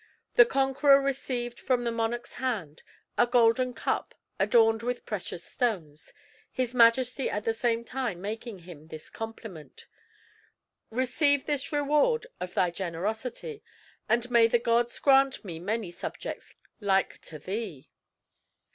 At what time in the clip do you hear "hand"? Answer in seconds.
2.41-2.81